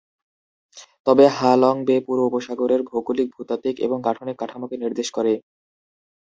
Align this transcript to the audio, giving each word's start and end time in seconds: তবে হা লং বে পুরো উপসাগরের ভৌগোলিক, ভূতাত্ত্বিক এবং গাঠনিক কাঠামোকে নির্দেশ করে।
তবে 1.07 1.25
হা 1.37 1.51
লং 1.57 1.75
বে 1.87 1.95
পুরো 2.05 2.21
উপসাগরের 2.25 2.81
ভৌগোলিক, 2.89 3.27
ভূতাত্ত্বিক 3.35 3.75
এবং 3.85 3.97
গাঠনিক 4.07 4.35
কাঠামোকে 4.39 4.75
নির্দেশ 4.77 5.07
করে। 5.11 5.33